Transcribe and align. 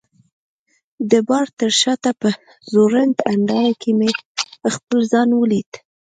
د 1.11 1.13
بار 1.29 1.47
تر 1.59 1.71
شاته 1.81 2.11
په 2.21 2.29
ځوړند 2.71 3.15
هنداره 3.31 3.71
کي 3.81 3.91
مې 3.99 4.11
خپل 4.73 4.99
ځان 5.11 5.29
ولید. 5.35 5.71